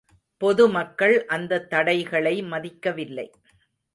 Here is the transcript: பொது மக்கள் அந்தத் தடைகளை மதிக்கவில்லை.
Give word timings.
பொது 0.41 0.67
மக்கள் 0.67 1.25
அந்தத் 1.25 1.69
தடைகளை 1.69 2.41
மதிக்கவில்லை. 2.43 3.27